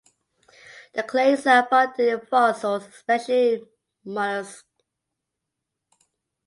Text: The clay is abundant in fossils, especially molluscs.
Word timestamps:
The 0.95 1.03
clay 1.03 1.33
is 1.33 1.45
abundant 1.45 1.99
in 1.99 2.19
fossils, 2.21 2.87
especially 2.87 3.61
molluscs. 4.03 4.63